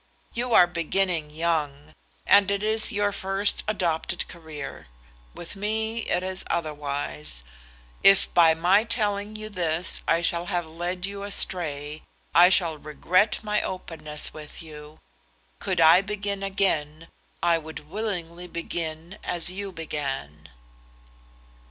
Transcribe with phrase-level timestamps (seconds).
[0.33, 1.93] You are beginning young,
[2.25, 4.87] and it is your first adopted career.
[5.35, 7.43] With me it is otherwise.
[8.01, 12.01] If by my telling you this I shall have led you astray,
[12.33, 14.97] I shall regret my openness with you.
[15.59, 17.07] Could I begin again,
[17.43, 20.49] I would willingly begin as you began."